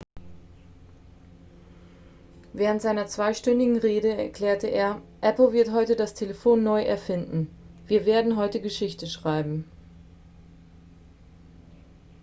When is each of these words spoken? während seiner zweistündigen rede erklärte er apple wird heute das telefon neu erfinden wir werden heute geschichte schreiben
während 2.53 2.81
seiner 2.81 3.05
zweistündigen 3.05 3.77
rede 3.77 4.07
erklärte 4.09 4.65
er 4.65 4.99
apple 5.21 5.53
wird 5.53 5.71
heute 5.71 5.95
das 5.95 6.15
telefon 6.15 6.63
neu 6.63 6.81
erfinden 6.81 7.53
wir 7.85 8.07
werden 8.07 8.35
heute 8.35 8.61
geschichte 8.61 9.05
schreiben 9.05 9.63